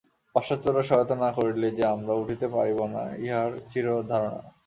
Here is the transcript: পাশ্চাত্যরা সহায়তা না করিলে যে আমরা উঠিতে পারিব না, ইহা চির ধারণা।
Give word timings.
পাশ্চাত্যরা 0.35 0.81
সহায়তা 0.83 1.15
না 1.15 1.29
করিলে 1.37 1.67
যে 1.77 1.83
আমরা 1.95 2.13
উঠিতে 2.13 2.47
পারিব 2.55 2.79
না, 2.95 3.03
ইহা 3.25 3.41
চির 3.69 3.85
ধারণা। 4.09 4.41